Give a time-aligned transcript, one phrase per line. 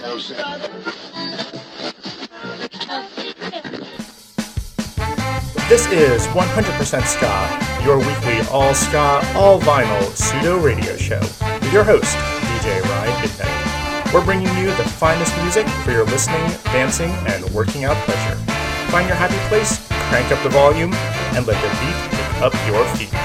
[0.00, 0.32] This
[5.92, 12.16] is 100% Ska, your weekly all ska, all vinyl pseudo radio show with your host,
[12.16, 14.14] DJ Ryan Midnight.
[14.14, 18.36] We're bringing you the finest music for your listening, dancing, and working out pleasure.
[18.90, 20.94] Find your happy place, crank up the volume,
[21.34, 23.19] and let the beat pick up your feet.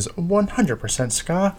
[0.00, 1.54] Is 100% Ska.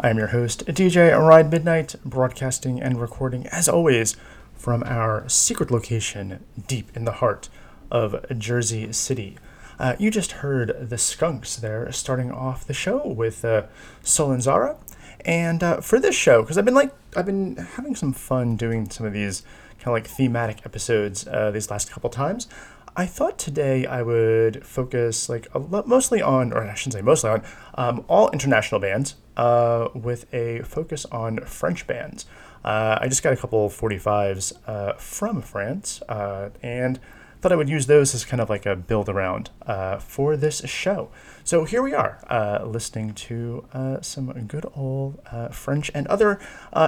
[0.00, 4.16] I am your host, DJ Ryan Midnight, broadcasting and recording, as always,
[4.56, 7.48] from our secret location deep in the heart
[7.92, 9.36] of Jersey City.
[9.78, 13.66] Uh, you just heard the Skunks there starting off the show with uh,
[14.02, 14.76] Solenzara.
[15.24, 18.90] And uh, for this show, because I've been like, I've been having some fun doing
[18.90, 19.44] some of these
[19.78, 22.48] kind of like thematic episodes uh, these last couple times.
[22.96, 27.30] I thought today I would focus like lot, mostly on, or I shouldn't say mostly
[27.30, 27.42] on,
[27.74, 32.24] um, all international bands uh, with a focus on French bands.
[32.64, 37.00] Uh, I just got a couple 45s uh, from France uh, and
[37.40, 40.64] thought I would use those as kind of like a build around uh, for this
[40.64, 41.10] show.
[41.42, 43.64] So here we are, uh, listening to
[44.02, 46.38] some good old French and other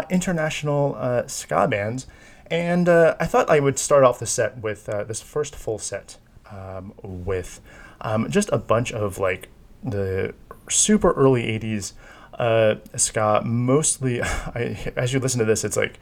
[0.08, 2.06] international ska bands.
[2.50, 5.78] And uh, I thought I would start off the set with uh, this first full
[5.78, 6.18] set
[6.50, 7.60] um, with
[8.00, 9.48] um, just a bunch of like
[9.82, 10.34] the
[10.68, 11.92] super early 80s
[12.38, 13.42] uh, ska.
[13.44, 15.98] Mostly, I, as you listen to this, it's like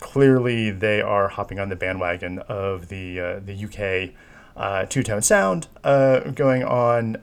[0.00, 4.14] clearly they are hopping on the bandwagon of the uh, the UK
[4.56, 7.16] uh, two tone sound uh, going on.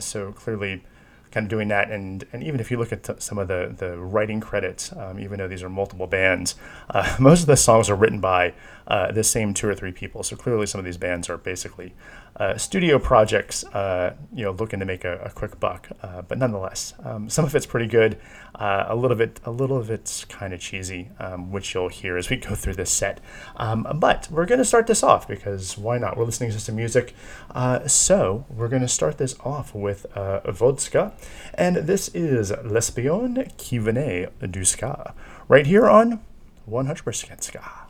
[0.00, 0.82] So clearly,
[1.30, 1.90] kind of doing that.
[1.90, 5.18] And and even if you look at t- some of the the writing credits, um,
[5.18, 6.54] even though these are multiple bands,
[6.90, 8.54] uh, most of the songs are written by
[8.86, 10.22] uh, the same two or three people.
[10.22, 11.94] So clearly, some of these bands are basically
[12.38, 15.88] uh, studio projects, uh, you know, looking to make a, a quick buck.
[16.02, 18.18] Uh, but nonetheless, um, some of it's pretty good.
[18.54, 22.16] Uh, a little bit, a little of it's kind of cheesy, um, which you'll hear
[22.16, 23.20] as we go through this set.
[23.56, 26.16] Um, but we're going to start this off because why not?
[26.16, 27.14] We're listening to some music.
[27.50, 31.12] Uh, so we're going to start this off with Vodska,
[31.54, 35.14] and this is L'Espion qui venait du ska,
[35.48, 36.20] right here on
[36.68, 37.88] 100% Ska.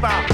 [0.00, 0.29] De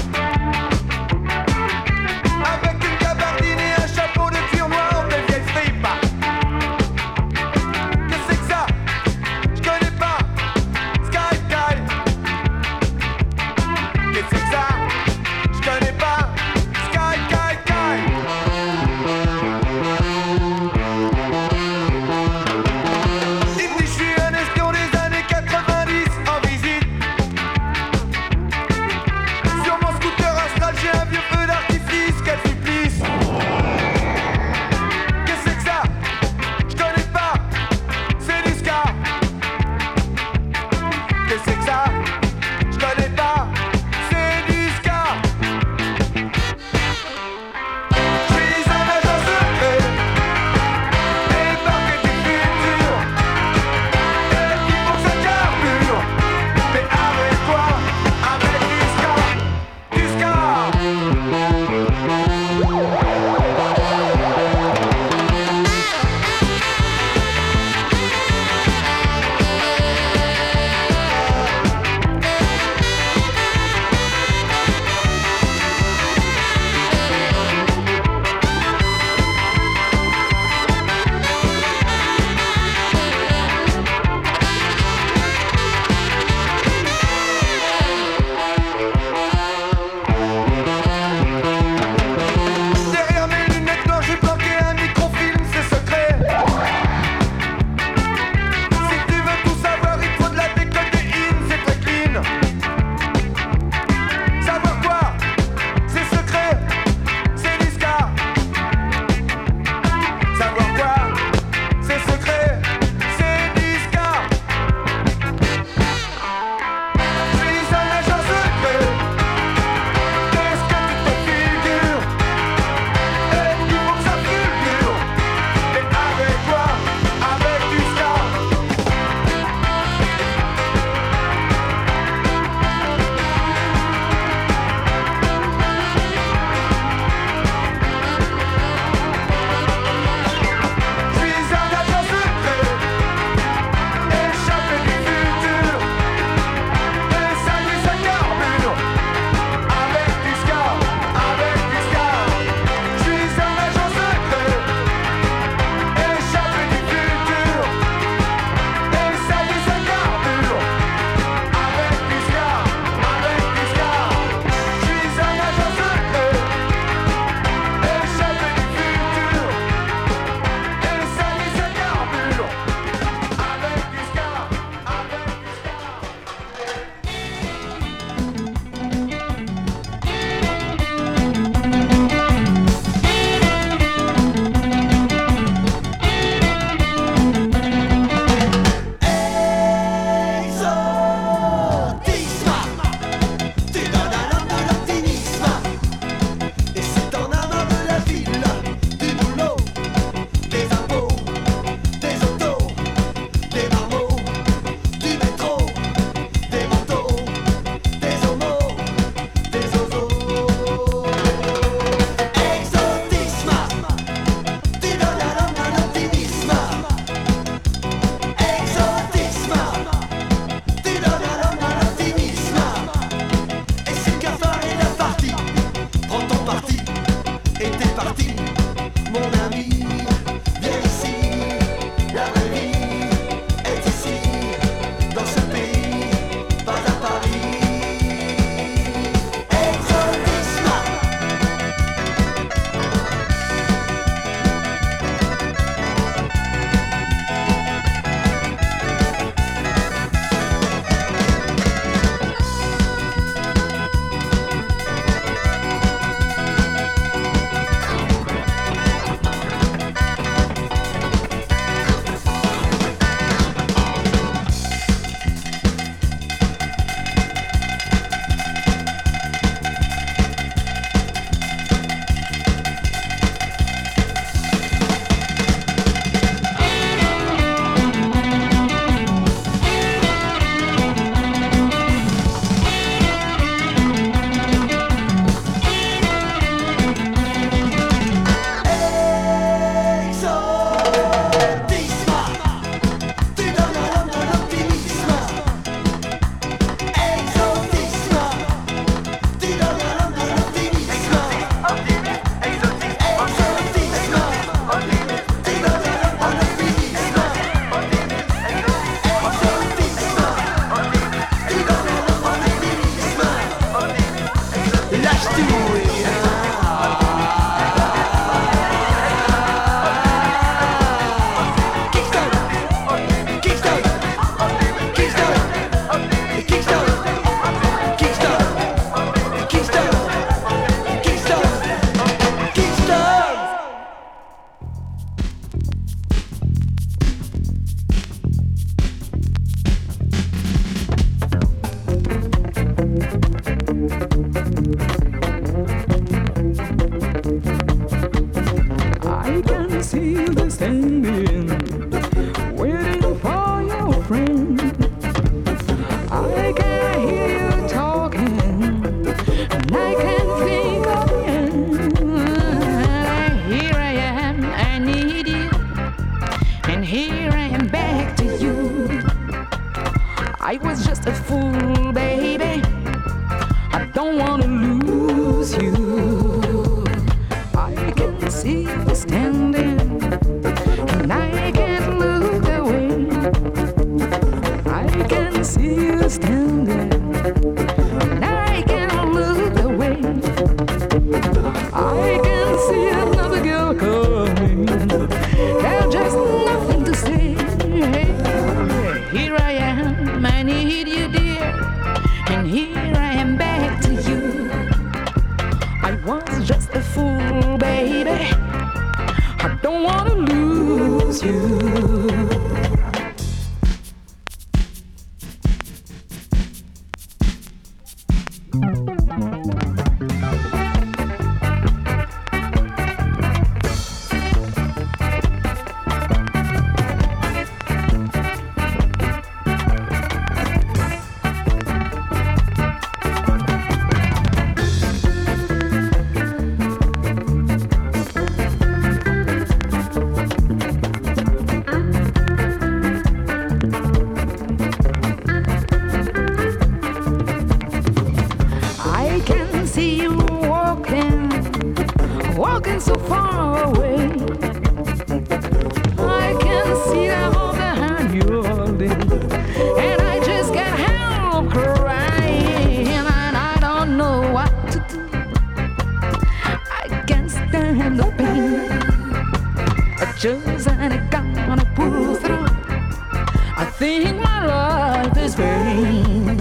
[473.87, 476.39] think my life is vain.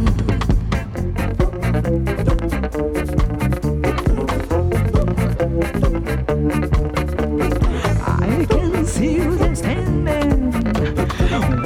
[8.03, 10.51] I can see you standing,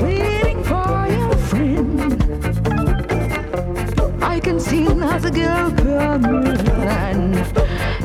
[0.04, 2.12] waiting for your friend.
[4.22, 6.46] I can see another girl coming,
[6.92, 7.34] and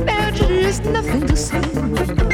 [0.07, 2.24] there's nothing to say.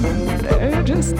[0.00, 1.16] They're just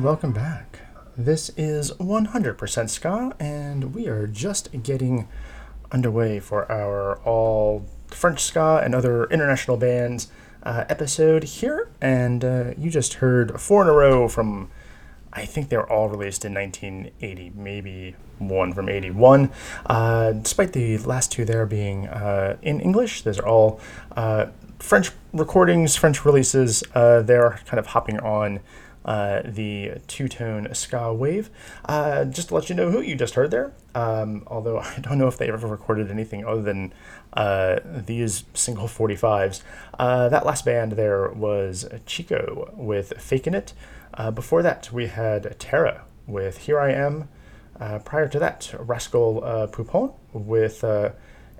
[0.00, 0.78] And welcome back.
[1.14, 5.28] This is 100% Ska, and we are just getting
[5.92, 10.28] underway for our all French Ska and other international bands
[10.62, 11.90] uh, episode here.
[12.00, 14.70] And uh, you just heard four in a row from,
[15.34, 19.50] I think they were all released in 1980, maybe one from 81.
[19.84, 23.78] Uh, despite the last two there being uh, in English, those are all
[24.16, 24.46] uh,
[24.78, 26.82] French recordings, French releases.
[26.94, 28.60] Uh, they're kind of hopping on
[29.04, 31.50] uh, the two tone ska wave.
[31.84, 35.18] Uh, just to let you know who you just heard there, um, although I don't
[35.18, 36.92] know if they ever recorded anything other than
[37.32, 39.62] uh, these single 45s.
[39.98, 43.72] Uh, that last band there was Chico with Fakin' It.
[44.14, 47.28] Uh, before that, we had Terra with Here I Am.
[47.78, 49.40] Uh, prior to that, Rascal
[49.72, 50.82] Poupon with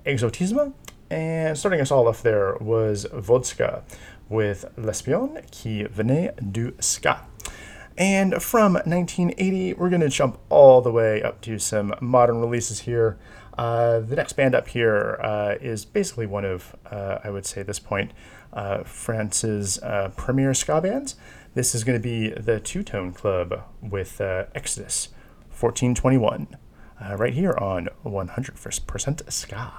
[0.05, 0.75] Exotisme.
[1.11, 3.83] And starting us all off there was Vodska
[4.29, 7.30] with L'Espion qui venait du ska.
[8.01, 12.81] And from 1980, we're going to jump all the way up to some modern releases
[12.81, 13.19] here.
[13.59, 17.61] Uh, the next band up here uh, is basically one of, uh, I would say
[17.61, 18.13] at this point,
[18.55, 21.17] uh, France's uh, premier ska bands.
[21.53, 25.09] This is going to be the Two Tone Club with uh, Exodus
[25.51, 26.57] 1421,
[27.05, 29.73] uh, right here on 100% Ska.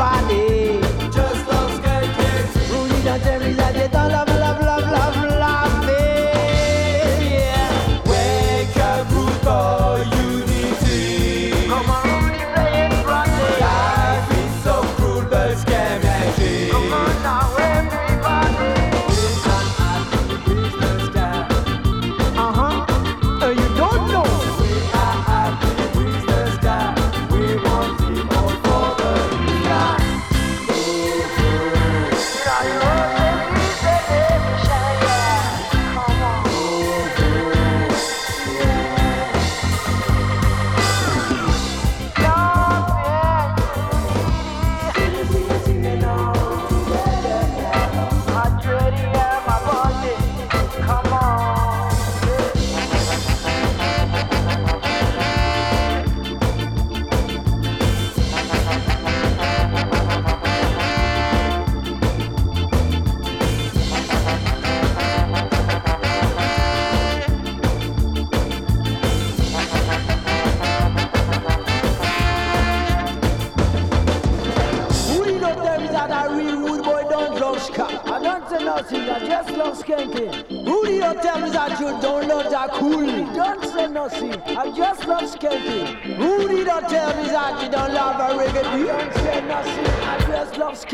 [0.00, 0.39] vale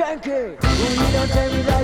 [0.07, 1.76] Who did not tell me that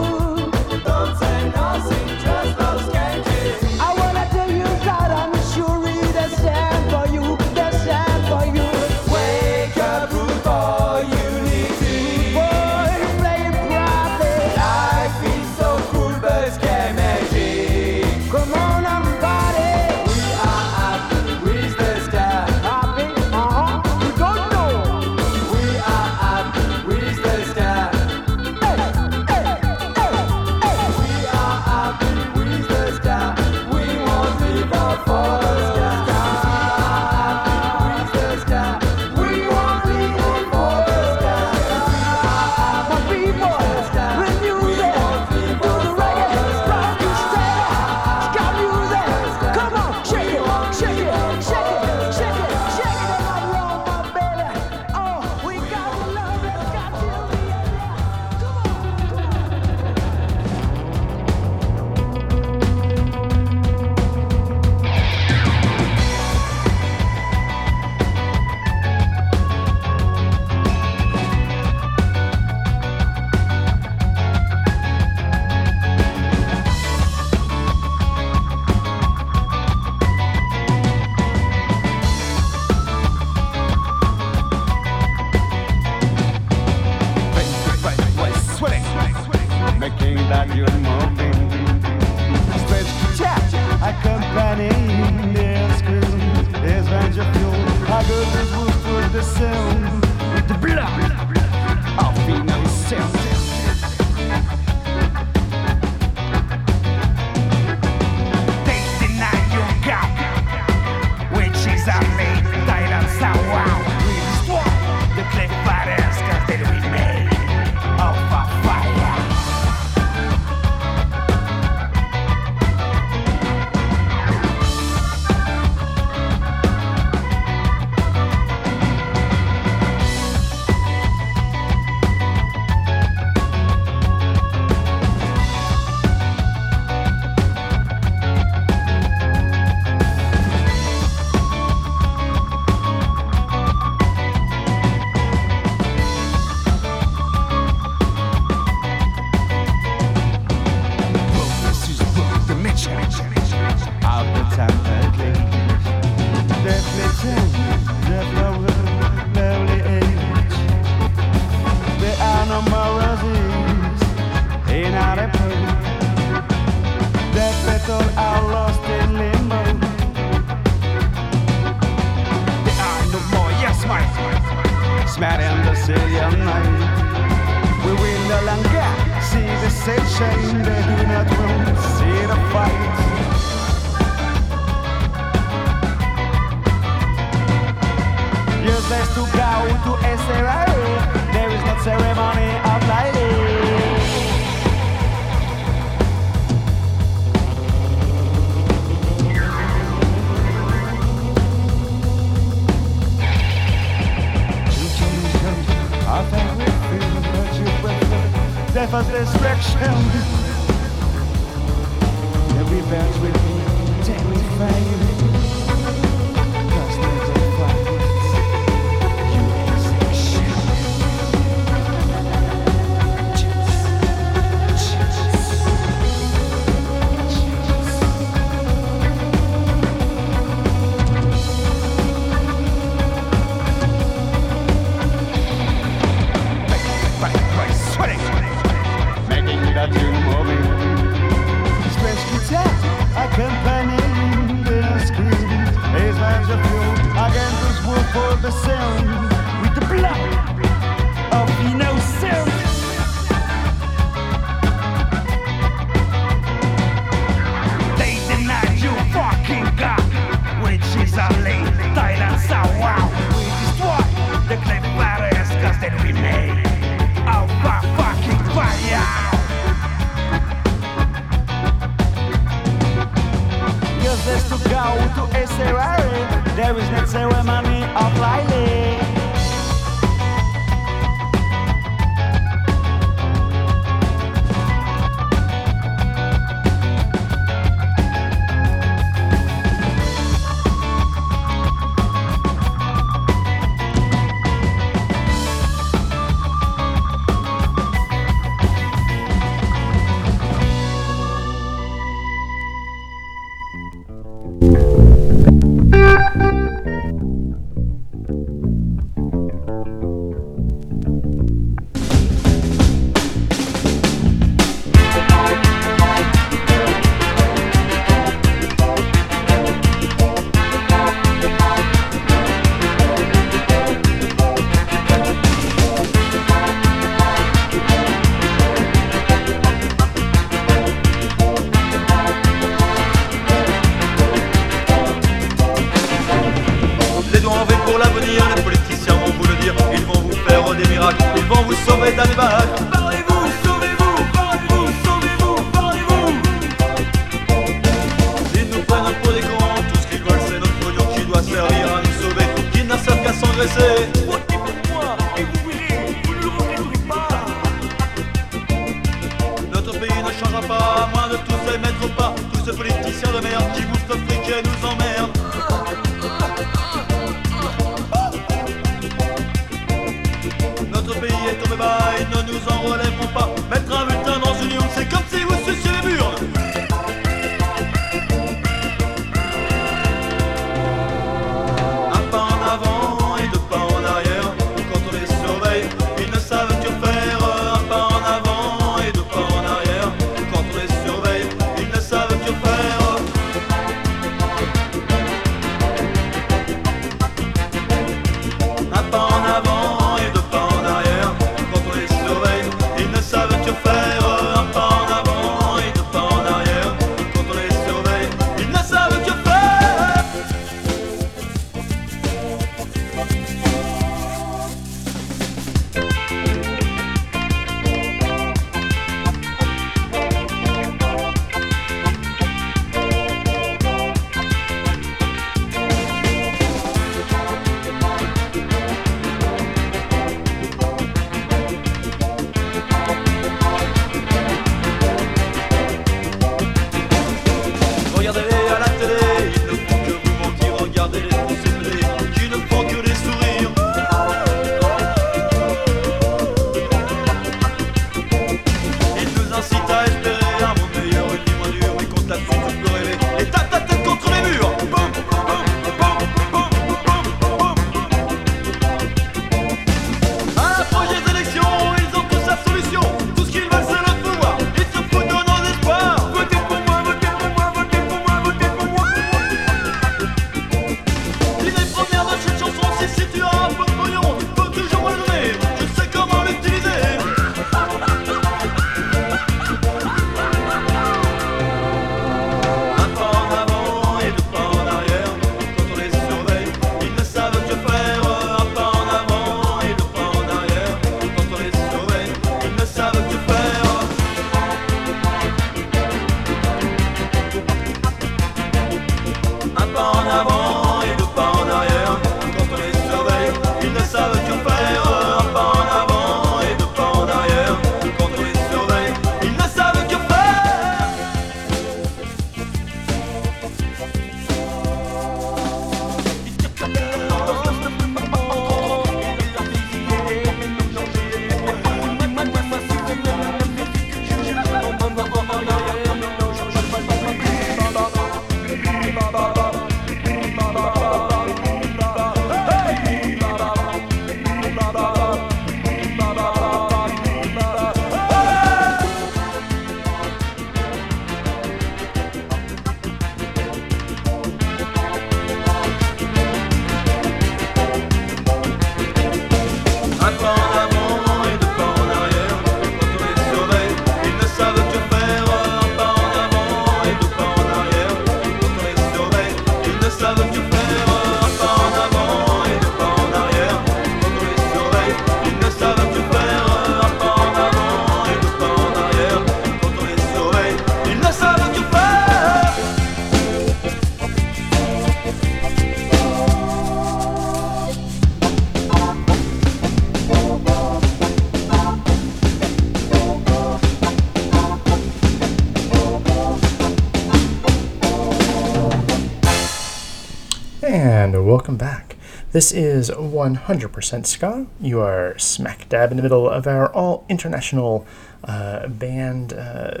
[592.56, 594.66] This is 100% Ska.
[594.80, 598.06] You are smack dab in the middle of our all international
[598.44, 600.00] uh, band uh,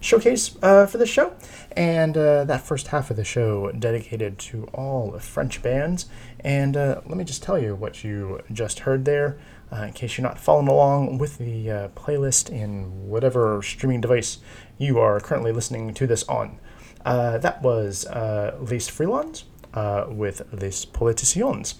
[0.00, 1.34] showcase uh, for this show.
[1.72, 6.06] And uh, that first half of the show dedicated to all French bands.
[6.40, 9.38] And uh, let me just tell you what you just heard there,
[9.70, 14.38] uh, in case you're not following along with the playlist in whatever streaming device
[14.78, 16.58] you are currently listening to this on.
[17.04, 19.44] That was uh, Les Freelons
[19.74, 21.74] uh, with Les Politiciens.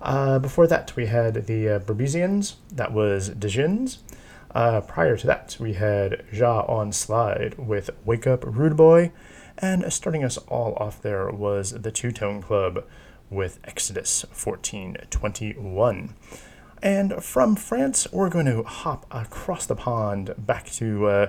[0.00, 1.78] Uh, before that, we had the uh.
[2.72, 3.98] That was Dejins.
[4.54, 9.12] Uh, prior to that, we had Ja on Slide with Wake Up Rude Boy.
[9.58, 12.84] And starting us all off there was the Two Tone Club
[13.30, 16.14] with Exodus 1421.
[16.82, 21.26] And from France, we're going to hop across the pond back to uh,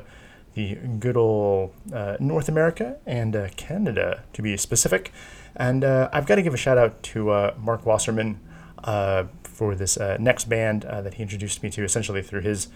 [0.56, 5.12] the good old uh, North America and uh, Canada, to be specific.
[5.56, 8.40] And uh, I've got to give a shout out to uh, Mark Wasserman
[8.84, 12.68] uh, for this uh, next band uh, that he introduced me to essentially through his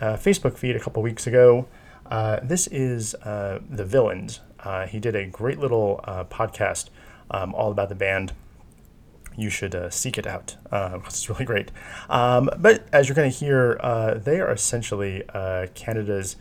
[0.00, 1.66] uh, Facebook feed a couple weeks ago.
[2.10, 4.40] Uh, this is uh, The Villains.
[4.60, 6.90] Uh, he did a great little uh, podcast
[7.30, 8.32] um, all about the band
[9.36, 11.70] you should uh, seek it out uh, 'cause it's really great.
[12.08, 16.36] Um, but as you're going to hear, uh, they are essentially uh, Canada's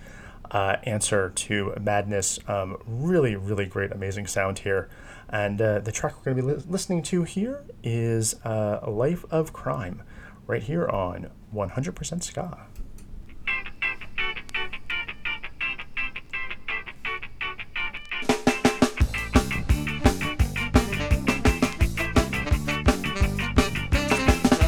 [0.51, 2.39] uh, answer to Madness.
[2.47, 4.89] Um, really, really great, amazing sound here.
[5.31, 9.25] And uh, the track we're going to be li- listening to here is uh, Life
[9.29, 10.01] of Crime,
[10.47, 12.65] right here on 100% Ska.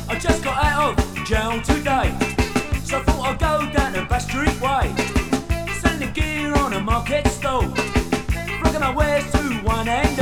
[0.10, 2.16] I just got out of jail today,
[2.84, 4.94] so I thought I'd go down the Bass Street Way.
[5.80, 7.64] Selling the gear on a market stall,
[8.62, 9.41] rocking my wares
[9.84, 10.20] Life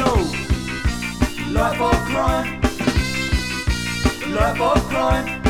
[1.82, 2.62] of crime,
[4.32, 5.41] life of crime.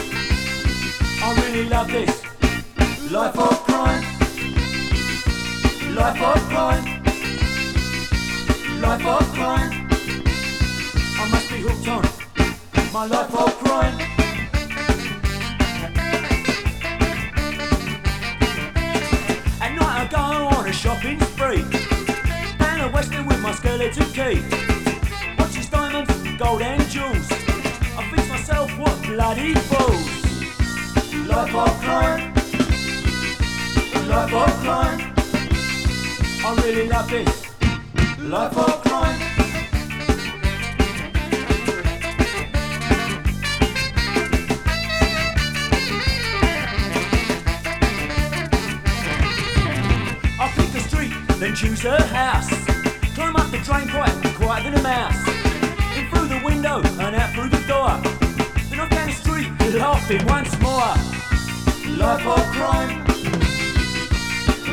[1.22, 2.24] I really love this.
[3.12, 4.04] Life of crime,
[5.94, 6.86] life of crime,
[8.82, 9.88] life of crime.
[11.20, 12.04] I must be hooked on
[12.92, 14.19] my life of crime.
[23.90, 25.36] My skeleton key.
[25.38, 27.32] Watch his diamonds, gold and jewels.
[27.32, 30.08] I fix myself, what bloody fools.
[31.28, 32.34] Life of crime.
[34.08, 35.14] Life of crime.
[36.46, 37.46] I really love this.
[38.20, 39.20] Life of crime.
[51.40, 52.59] Then choose a house.
[53.52, 55.28] The train pipe, quiet than a mouse.
[55.98, 57.98] In through the window and out through the door.
[58.70, 60.94] Then off down the street, laughing once more.
[61.98, 63.06] Life of crime.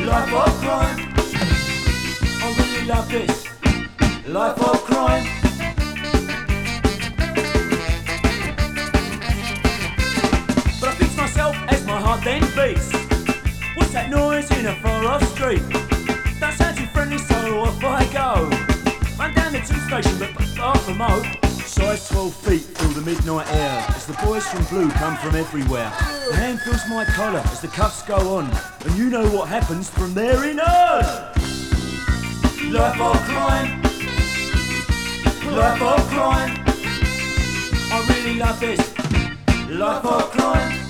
[0.05, 1.13] Life of crime.
[2.43, 3.47] I really love this.
[4.27, 5.25] Life of crime.
[10.79, 12.91] But I fix myself as my heart then beats.
[13.75, 15.86] What's that noise in a far off street?
[19.89, 21.25] Down the tube station, but half remote.
[21.65, 23.85] Size 12 feet, fill the midnight air.
[23.89, 25.91] As the boys from Blue come from everywhere.
[26.29, 28.49] The hand feels my collar as the cuffs go on.
[28.85, 31.03] And you know what happens from there in on.
[32.71, 33.81] Life of crime.
[35.55, 36.63] Life of crime.
[37.89, 38.79] I really love this.
[39.69, 40.87] Life of crime.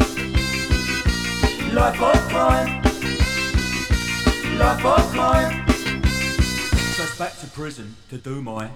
[1.74, 2.84] Life of crime.
[4.58, 5.68] Life of crime.
[6.95, 8.72] So it's back to prison to do my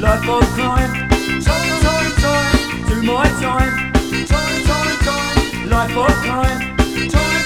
[0.00, 1.08] life of crime.
[1.40, 2.88] Time, time, time.
[2.88, 3.92] Do my time.
[4.26, 5.68] Time, time, time.
[5.68, 7.08] Life of crime.
[7.08, 7.41] Time.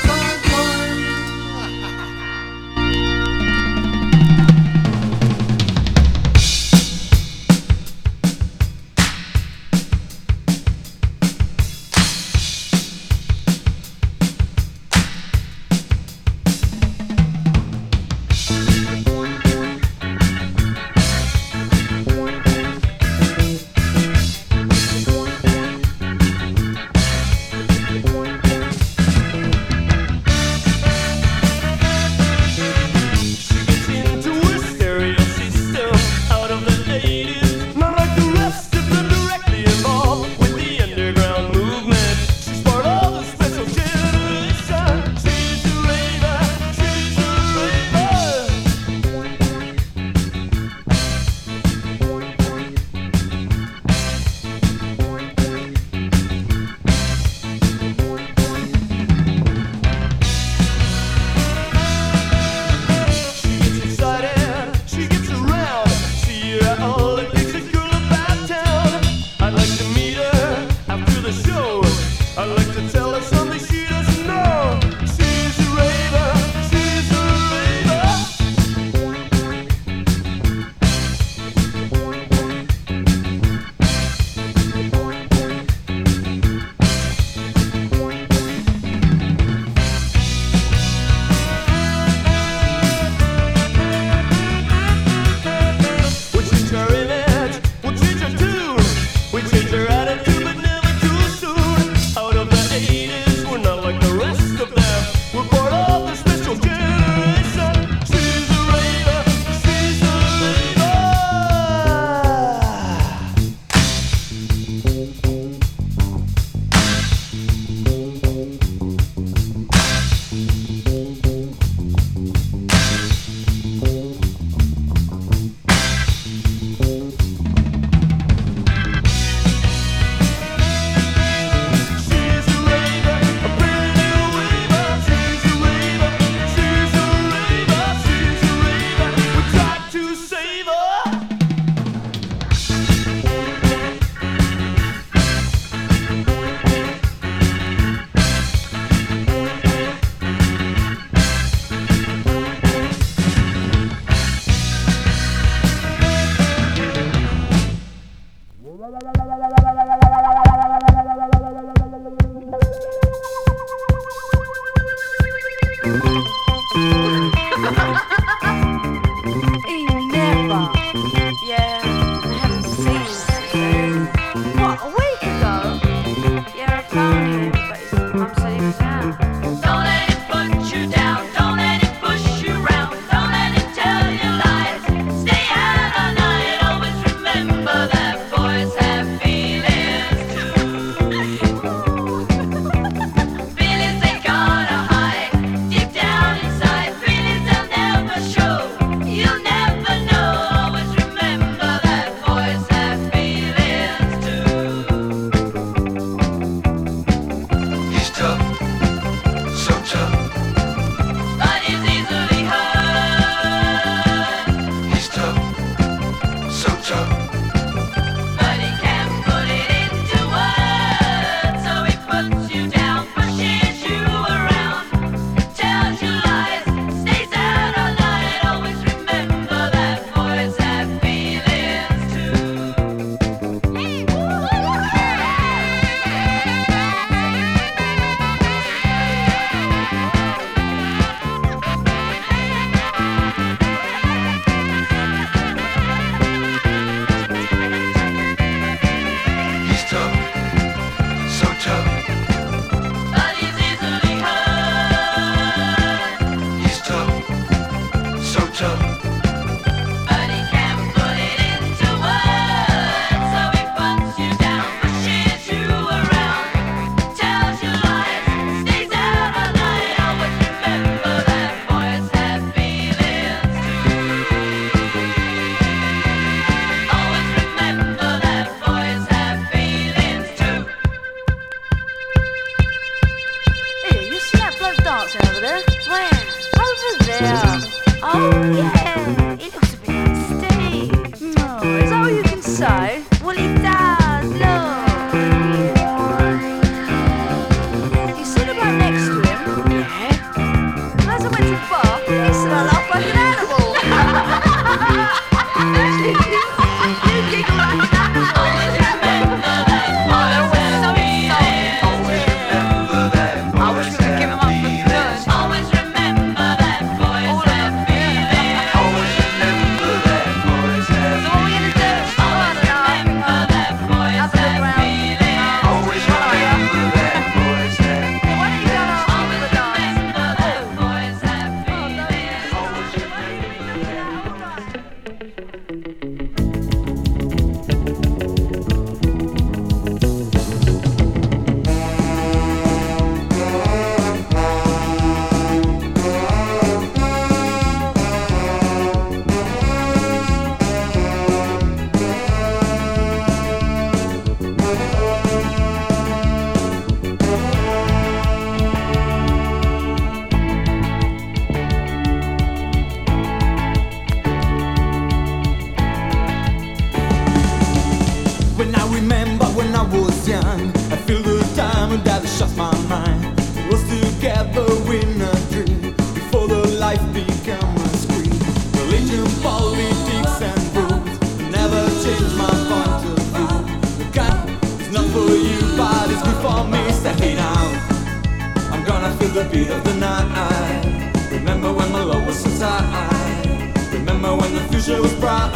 [389.37, 391.31] the beat of the night.
[391.31, 393.71] Remember when my love was so tight.
[393.93, 395.53] Remember when the future was bright.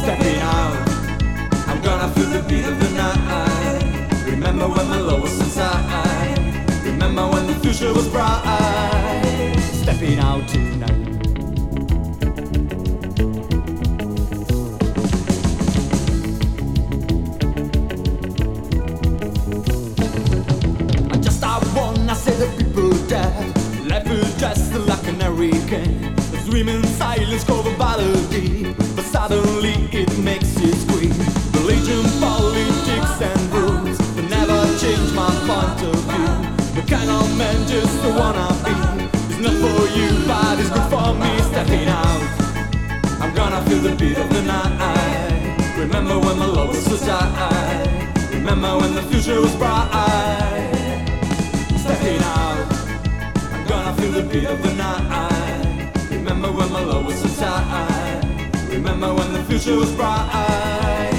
[0.00, 0.88] Stepping out.
[1.68, 4.24] I'm gonna feel the beat of the night.
[4.24, 6.38] Remember when my love was so tight.
[6.82, 9.54] Remember when the future was bright.
[9.82, 11.01] Stepping out tonight.
[24.72, 26.16] danced like an hurricane.
[26.44, 31.12] Swimming silence covered by the deep, but suddenly it makes you scream.
[31.52, 36.32] Religion, politics, and rules will never change my point of view.
[36.74, 38.74] The kind of man just wanna be
[39.32, 41.30] is not for you, but it's good for me.
[41.50, 42.22] Stepping out,
[43.20, 45.78] I'm gonna feel the beat of the night.
[45.78, 47.88] Remember when my love was so tight.
[48.32, 49.88] Remember when the future was bright.
[51.78, 52.71] Stepping out.
[54.02, 55.92] To the beat of the night.
[56.10, 58.50] Remember when my love was so tight.
[58.68, 61.11] Remember when the future was bright.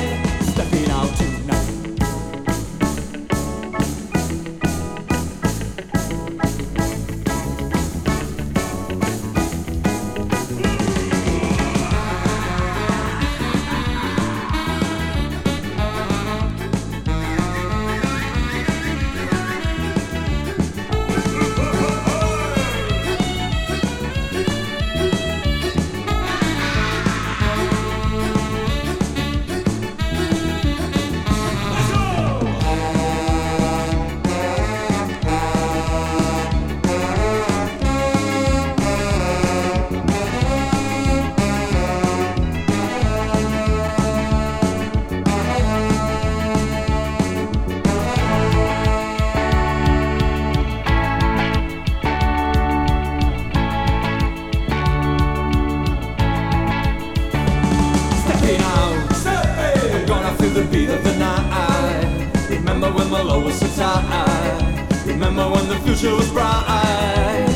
[63.24, 64.88] Was so tight.
[65.06, 67.48] Remember when the future was bright.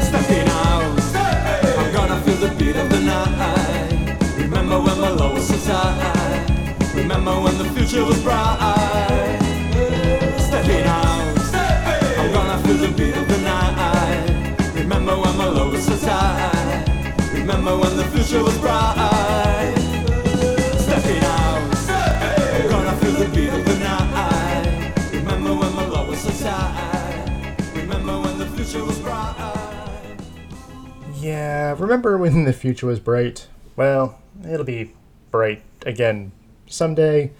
[0.00, 1.00] Stepping out,
[1.78, 4.16] I'm gonna feel the beat of the night.
[4.38, 6.94] Remember when my so tight.
[6.94, 9.38] Remember when the future was bright.
[10.38, 11.36] Stepping out,
[12.18, 14.74] I'm gonna feel the beat of the night.
[14.74, 17.32] Remember when my so tight.
[17.32, 19.25] Remember when the future was bright.
[28.76, 30.16] Future was bright.
[31.20, 33.46] Yeah, remember when the future was bright?
[33.74, 34.92] Well, it'll be
[35.30, 36.32] bright again
[36.66, 37.32] someday,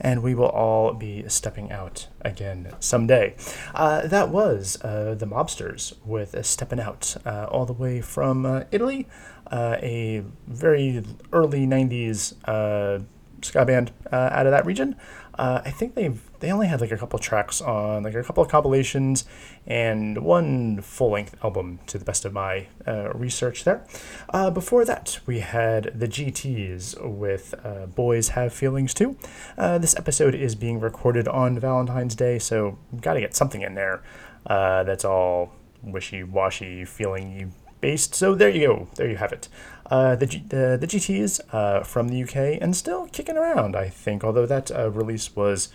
[0.00, 3.36] and we will all be stepping out again someday.
[3.74, 8.64] Uh, that was uh, the Mobsters with Stepping Out, uh, all the way from uh,
[8.72, 9.06] Italy,
[9.50, 13.02] uh, a very early 90s uh,
[13.42, 14.96] ska band out of that region.
[15.38, 18.50] I think they've they only had like a couple tracks on like a couple of
[18.50, 19.24] compilations
[19.66, 23.86] and one full length album to the best of my uh, research there.
[24.30, 29.16] Uh, before that, we had the GTs with uh, Boys Have Feelings Too.
[29.56, 33.74] Uh, this episode is being recorded on Valentine's Day, so got to get something in
[33.74, 34.02] there
[34.46, 38.14] uh, that's all wishy washy, feeling based.
[38.14, 38.88] So there you go.
[38.96, 39.48] There you have it.
[39.90, 43.74] Uh, the, G- the the GTs uh, from the UK and still kicking around.
[43.74, 45.68] I think, although that release was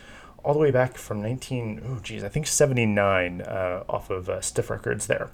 [0.45, 1.81] all the way back from 19.
[1.85, 5.31] Oh, geez, I think 79 uh, off of uh, Stiff Records there.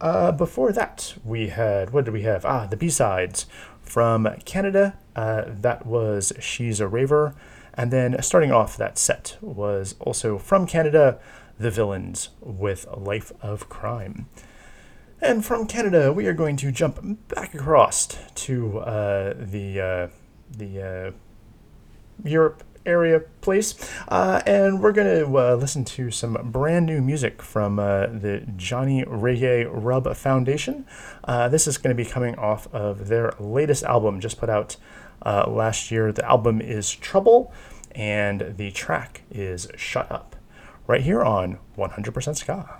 [0.00, 2.44] Uh, before that, we had what did we have?
[2.44, 3.46] Ah, the B sides
[3.82, 4.98] from Canada.
[5.14, 7.34] Uh, that was She's a Raver.
[7.74, 11.18] And then starting off that set was also from Canada,
[11.58, 14.26] The Villains with Life of Crime.
[15.20, 20.08] And from Canada, we are going to jump back across to uh, the uh,
[20.50, 21.12] the
[22.24, 23.74] Europe area place,
[24.08, 28.46] uh, and we're going to uh, listen to some brand new music from uh, the
[28.56, 30.86] Johnny Reggae Rub Foundation.
[31.24, 34.76] Uh, this is going to be coming off of their latest album, just put out
[35.24, 36.12] uh, last year.
[36.12, 37.52] The album is Trouble,
[37.92, 40.36] and the track is Shut Up,
[40.86, 42.78] right here on 100% Ska.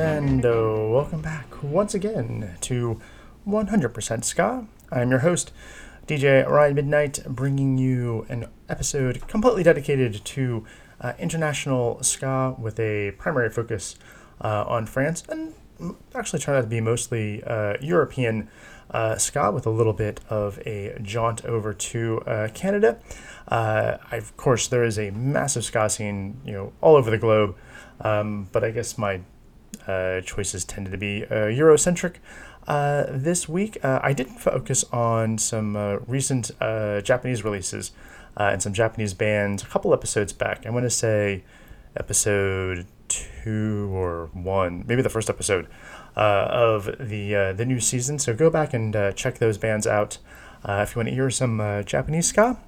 [0.00, 0.48] And uh,
[0.88, 2.98] welcome back once again to
[3.46, 4.66] 100% Ska.
[4.90, 5.52] I'm your host,
[6.06, 10.64] DJ Ryan Midnight, bringing you an episode completely dedicated to
[11.02, 13.96] uh, international ska with a primary focus
[14.40, 15.52] uh, on France and
[16.14, 18.48] actually turned out to be mostly uh, European
[18.92, 22.98] uh, ska with a little bit of a jaunt over to uh, Canada.
[23.48, 27.18] Uh, I, of course, there is a massive ska scene, you know, all over the
[27.18, 27.54] globe,
[28.00, 29.20] um, but I guess my
[29.90, 32.16] uh, choices tended to be uh, Eurocentric.
[32.68, 35.76] Uh, this week, I did focus on some
[36.06, 37.92] recent Japanese releases
[38.36, 40.66] and some Japanese bands a couple episodes back.
[40.66, 41.42] I want to say
[41.96, 45.66] episode two or one, maybe the first episode
[46.16, 48.18] uh, of the uh, the new season.
[48.18, 50.18] So go back and uh, check those bands out.
[50.68, 52.58] If you want to hear some Japanese ska,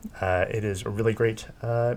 [0.48, 1.46] it is really great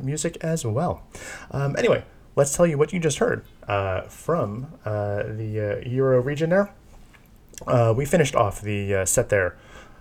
[0.02, 1.08] music as well.
[1.52, 2.04] Um, anyway,
[2.36, 6.74] let's tell you what you just heard uh, from uh, the uh, Euro region there.
[7.66, 9.56] Uh, we finished off the uh, set there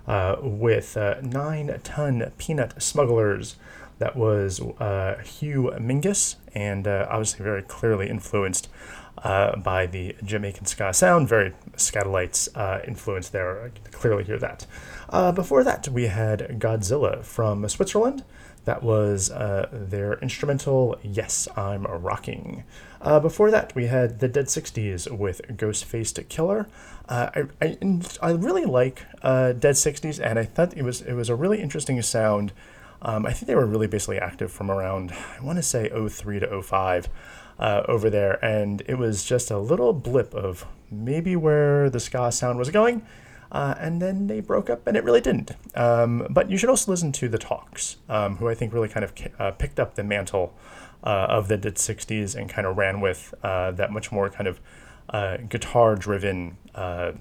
[0.07, 3.57] uh, with Nine Ton Peanut Smugglers.
[3.99, 8.69] That was Hugh Mingus, and obviously very clearly influenced
[9.23, 11.29] by the Jamaican ska sound.
[11.29, 12.49] Very Skatalites
[12.87, 13.67] influence there.
[13.67, 14.67] I clearly hear that.
[15.37, 18.25] Before that, we had Godzilla from Switzerland.
[18.65, 22.65] That was uh, their instrumental Yes, I'm Rocking.
[23.01, 26.67] Uh, before that, we had the Dead 60s with Ghost Faced Killer.
[27.09, 27.29] Uh,
[27.61, 31.29] I, I, I really like uh, Dead 60s, and I thought it was it was
[31.29, 32.53] a really interesting sound.
[33.03, 36.41] Um, I think they were really basically active from around, I want to say 03
[36.41, 37.09] to 05
[37.59, 42.33] uh, over there, and it was just a little blip of maybe where the ska
[42.33, 43.05] sound was going.
[43.55, 45.53] Uh, and then they broke up, and it really didn't.
[45.77, 49.05] Um, but you should also listen to the Talks, um, who I think really kind
[49.05, 50.53] of uh, picked up the mantle
[51.05, 54.49] uh, of the Dead 60s and kind of ran with uh, that much more kind
[54.49, 54.61] of
[55.11, 57.13] uh, guitar driven uh,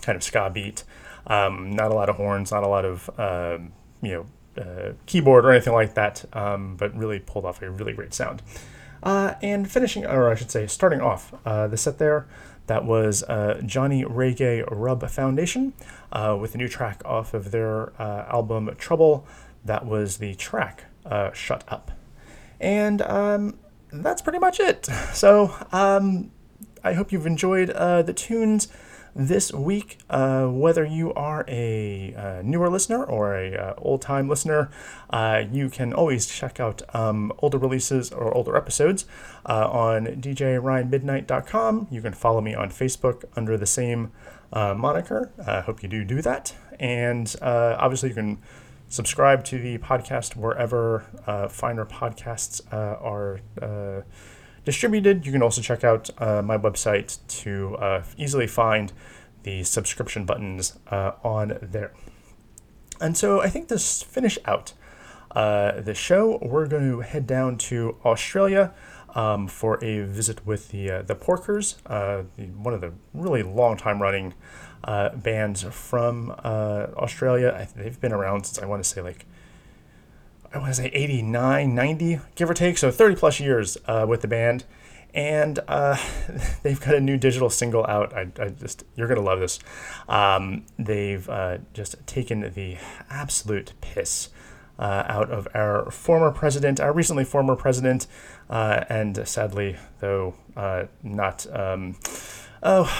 [0.00, 0.84] kind of ska beat.
[1.26, 4.26] Um, not a lot of horns, not a lot of um, you
[4.56, 8.40] know keyboard or anything like that, um, but really pulled off a really great sound.
[9.02, 12.26] And finishing, or I should say, starting off the set there,
[12.66, 15.72] that was uh, Johnny Reggae Rub Foundation
[16.12, 19.26] uh, with a new track off of their uh, album Trouble.
[19.64, 21.92] That was the track uh, Shut Up.
[22.60, 23.58] And um,
[23.92, 24.88] that's pretty much it.
[25.12, 26.30] So um,
[26.82, 28.68] I hope you've enjoyed uh, the tunes
[29.14, 29.98] this week.
[30.08, 34.70] Uh, whether you are a uh, newer listener or a uh, old time listener,
[35.10, 39.04] uh, you can always check out um, older releases or older episodes
[39.46, 41.88] uh, on djryanmidnight.com.
[41.90, 44.12] You can follow me on Facebook under the same
[44.54, 45.32] moniker.
[45.46, 46.54] I hope you do do that.
[46.78, 48.38] And obviously, you can
[48.88, 51.04] subscribe to the podcast wherever
[51.50, 53.40] finer podcasts are
[54.64, 55.26] distributed.
[55.26, 58.92] You can also check out uh, my website to uh, easily find
[59.42, 61.92] the subscription buttons uh, on there.
[63.00, 64.72] And so I think to finish out
[65.32, 68.72] uh, the show, we're going to head down to Australia
[69.14, 72.22] um, for a visit with the uh, the Porkers, uh,
[72.56, 74.34] one of the really long time running
[75.14, 77.68] bands from Australia.
[77.74, 79.26] They've been around since I want to say like
[80.54, 82.76] I want to say 89, 90, give or take.
[82.76, 84.64] So 30 plus years uh, with the band.
[85.14, 85.96] And uh,
[86.62, 88.14] they've got a new digital single out.
[88.14, 89.58] I, I just, you're going to love this.
[90.08, 92.76] Um, they've uh, just taken the
[93.08, 94.28] absolute piss
[94.78, 98.06] uh, out of our former president, our recently former president,
[98.50, 101.96] uh, and sadly, though uh, not, um,
[102.62, 102.90] oh,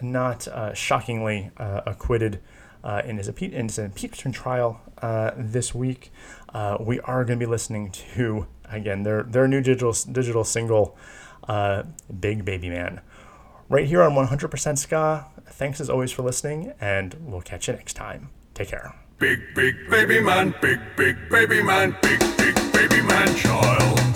[0.00, 2.40] not shockingly acquitted
[3.04, 4.80] in, his impe- in his impeachment trial
[5.36, 6.12] this week.
[6.54, 10.96] Uh, we are going to be listening to again their their new digital digital single,
[11.48, 11.82] uh,
[12.20, 13.00] "Big Baby Man,"
[13.68, 15.26] right here on 100% Ska.
[15.50, 18.30] Thanks as always for listening, and we'll catch you next time.
[18.54, 18.94] Take care.
[19.18, 24.13] Big, big baby man, big, big baby man, big, big baby man child.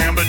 [0.00, 0.24] and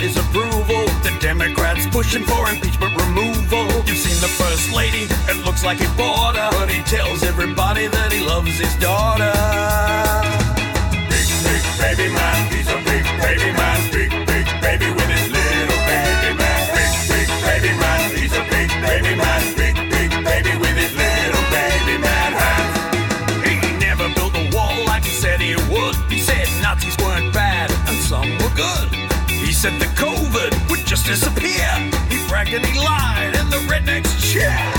[0.00, 3.66] daddy's approval the democrats pushing for impeachment removal.
[3.86, 8.12] You've seen the first lady, it looks like he bought her, he tells everybody that
[8.12, 9.67] he loves his daughter.
[34.34, 34.77] Rednecks